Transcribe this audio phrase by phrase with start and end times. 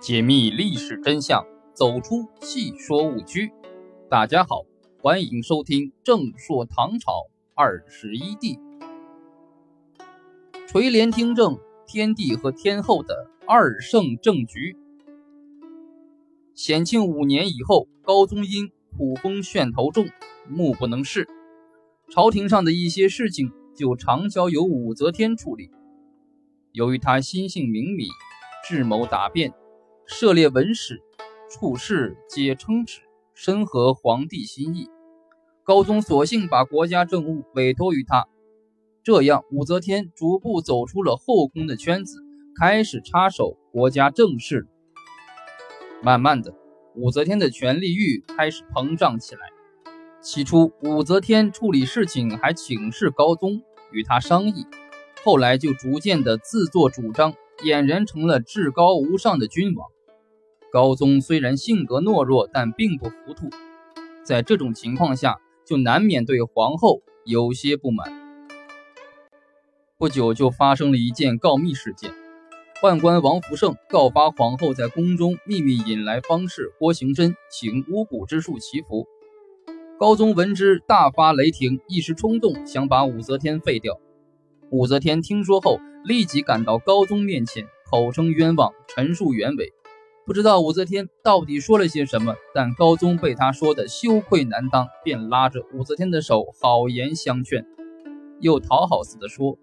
[0.00, 1.44] 解密历史真相，
[1.74, 3.52] 走出戏说误区。
[4.08, 4.62] 大家好，
[5.02, 8.56] 欢迎收听《正说唐朝二十一帝》，
[10.66, 14.74] 垂帘听政，天帝和天后的二圣政局。
[16.54, 20.08] 显庆五年以后，高宗因苦风楦头重，
[20.48, 21.28] 目不能视，
[22.08, 25.70] 朝廷上的一些事情就常交由武则天处理。
[26.72, 28.08] 由于他心性明敏，
[28.66, 29.52] 智谋达变，
[30.12, 31.00] 涉猎文史，
[31.48, 33.00] 处事皆称职，
[33.32, 34.90] 深合皇帝心意。
[35.62, 38.26] 高宗索性把国家政务委托于他，
[39.04, 42.18] 这样武则天逐步走出了后宫的圈子，
[42.58, 44.66] 开始插手国家政事。
[46.02, 46.52] 慢慢的，
[46.96, 49.40] 武则天的权力欲开始膨胀起来。
[50.20, 53.62] 起初，武则天处理事情还请示高宗，
[53.92, 54.66] 与他商议。
[55.24, 59.88] 后来就逐渐的自作主张，俨然成了至高无上的君王。
[60.72, 63.50] 高宗虽然性格懦弱，但并不糊涂。
[64.22, 68.12] 在这种情况下，就难免对皇后有些不满。
[69.98, 72.12] 不久就发生了一件告密事件，
[72.80, 79.06] 宦官王福胜告发皇后在宫中秘密引来方士郭行真，请巫蛊之术祈福。
[79.98, 84.00] 高宗闻之大发雷霆，一时冲动想把武则天废掉。
[84.70, 89.72] 武则天听说后，立即赶到高宗面前，口称冤枉，陈述原委。
[90.30, 97.66] 不知道武则天到底说了些什么，但高宗被她说的羞愧难当，便拉着武则天的手，好言相劝，
[98.38, 99.58] 又讨好似的说：“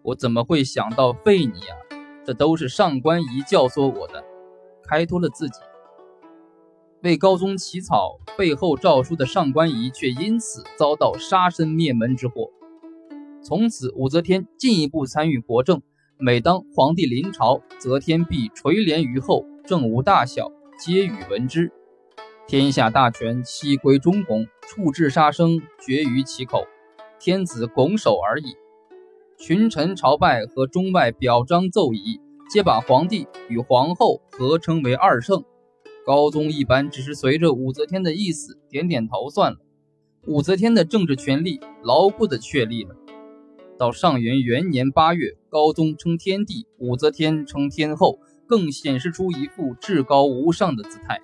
[0.00, 1.76] 我怎么会想到废你呀？
[2.24, 4.24] 这都是上官仪教唆我的。”
[4.88, 5.60] 开脱了自己，
[7.02, 12.50] 为高宗起草背后诏书的上官仪，却因此遭到杀身灭门之祸。
[13.42, 15.82] 从此，武则天进一步参与国政。
[16.22, 21.72] 每当皇帝临朝，则天必垂帘于后，政务大小皆与闻之。
[22.46, 26.66] 天下大权悉归中宫，处置杀生绝于其口，
[27.18, 28.54] 天子拱手而已。
[29.38, 32.20] 群臣朝拜和中外表彰奏仪，
[32.50, 35.42] 皆把皇帝与皇后合称为二圣。
[36.04, 39.58] 高宗一般只是随着武则天的意思点点头算了。
[40.26, 42.94] 武则天的政治权力牢固地确立了。
[43.78, 51.20] 到上元元年八月，高宗称天帝，武则天称天后，更显示出一副至高无上的姿态。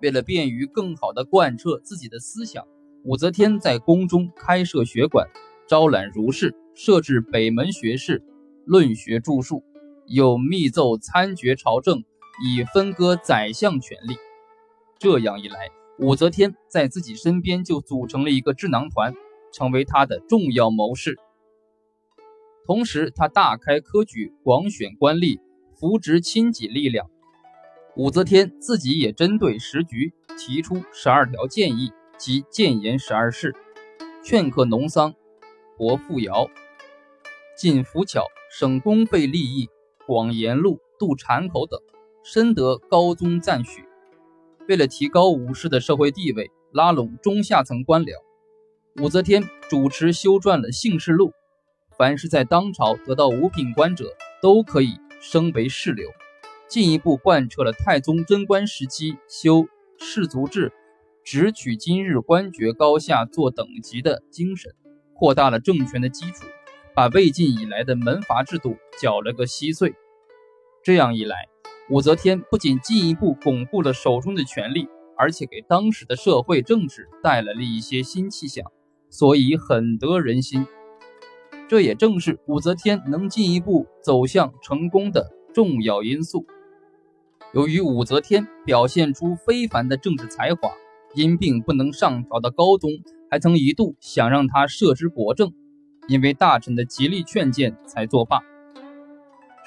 [0.00, 2.66] 为了便于更好地贯彻自己的思想，
[3.04, 5.28] 武则天在宫中开设学馆，
[5.68, 8.22] 招揽儒士，设置北门学士，
[8.64, 9.62] 论学著述，
[10.06, 12.02] 又密奏参决朝政，
[12.42, 14.16] 以分割宰相权力。
[14.98, 19.14] 这样一来，武则天在自己身边就组成了一个智囊团。
[19.56, 21.16] 成为他的重要谋士，
[22.66, 25.38] 同时他大开科举，广选官吏，
[25.74, 27.10] 扶植亲己力量。
[27.96, 33.54] 武则天自己也针对时局提出十二条建议及谏言十二事，
[34.24, 35.14] 劝克农桑，
[35.76, 36.50] 博富徭，
[37.56, 39.68] 禁浮巧，省公费利益，
[40.06, 41.78] 广盐路，渡产口等，
[42.24, 43.84] 深得高宗赞许。
[44.66, 48.14] 为了提高武士的社会地位，拉拢中下层官僚。
[49.02, 51.32] 武则天主持修撰了姓氏录，
[51.96, 54.06] 凡是在当朝得到五品官者，
[54.42, 56.08] 都可以升为士流，
[56.68, 59.66] 进一步贯彻了太宗贞观时期修
[59.98, 60.72] 士族制，
[61.24, 64.74] 只取今日官爵高下做等级的精神，
[65.14, 66.44] 扩大了政权的基础，
[66.94, 69.94] 把魏晋以来的门阀制度搅了个稀碎。
[70.82, 71.48] 这样一来，
[71.90, 78.64] 武则天不仅进一步巩固了手中的权力，而且给当时的社会政治带来了一些新气象。
[79.10, 80.66] 所以很得人心，
[81.68, 86.46] 这也正是武则天能进一步走向成功的重要因素。
[87.52, 90.70] 由于武则天表现出非凡的政治才华，
[91.14, 92.90] 因病不能上朝的高宗
[93.30, 95.52] 还曾一度想让她摄之国政，
[96.08, 98.40] 因为大臣的极力劝谏才作罢。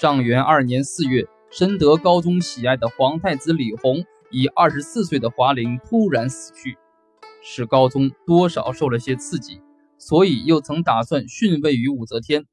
[0.00, 6.78] 上元二年四月，深得高宗喜爱的皇太子李弘以二十四岁的华龄突然死去。
[7.42, 9.60] 使高宗多少受了些刺激，
[10.04, 12.46] 所以又曾打算逊位于武则天。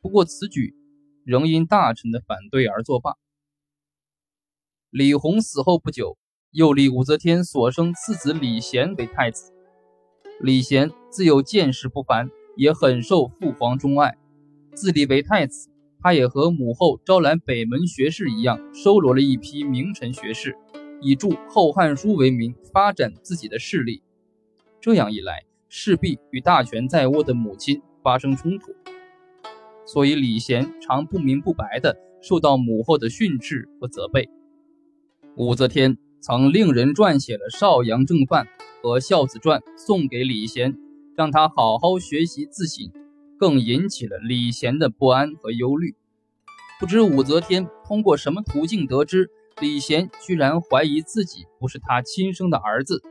[0.00, 0.74] 不过此举
[1.24, 3.16] 仍因大臣的反对而作罢。
[4.88, 6.16] 李弘死后不久，
[6.52, 9.52] 又立武则天所生次子李贤为太子。
[10.40, 14.16] 李贤自幼见识不凡，也很受父皇钟爱。
[14.74, 15.68] 自立为太子，
[16.00, 20.56] 他也和母后招揽北门学士一样，收罗了一批名臣学士，
[21.02, 24.02] 以著《后汉书》为名，发展自己的势力。
[24.80, 28.74] 这样一来，势必与大权在握的母亲发生冲突，
[29.84, 34.28] 所以李贤常不明不白地受到母后的训斥和责备。
[35.36, 38.44] 武则天曾令人撰写了《邵阳正范》
[38.82, 40.76] 和《孝子传》，送给李贤，
[41.14, 42.90] 让他好好学习自省，
[43.38, 45.94] 更引起了李贤的不安和忧虑。
[46.78, 49.30] 不知武则天通过什么途径得知
[49.60, 53.02] 李贤居然怀疑自己不是他亲生的儿子？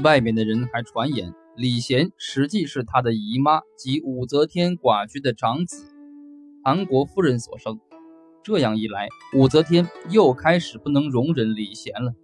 [0.00, 5.84] 外面的人还传言，李贤实际是他的姨妈及武则天寡居的长子
[6.64, 7.78] 韩国夫人所生。
[8.42, 12.14] 这样一来，武则天又开始不能容忍李贤了，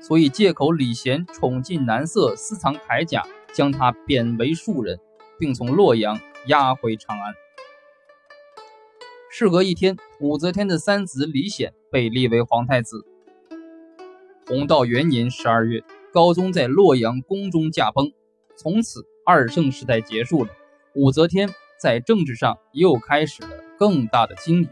[0.00, 3.22] 所以借口李贤宠进男色，私藏铠甲，
[3.52, 4.98] 将他贬为庶人，
[5.38, 7.34] 并从洛阳押回长安。
[9.30, 13.06] 事隔一天，武则天的三子李显被立为皇太子。
[14.48, 18.10] 弘道元年十二月，高宗在洛阳宫中驾崩，
[18.56, 20.48] 从此二圣时代结束了。
[20.94, 24.68] 武则天在政治上又开始了更大的经营。